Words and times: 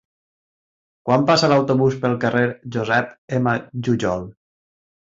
Quan 1.09 1.25
passa 1.27 1.51
l'autobús 1.53 1.99
pel 2.07 2.17
carrer 2.25 2.43
Josep 2.79 3.15
M. 3.41 3.57
Jujol? 3.89 4.31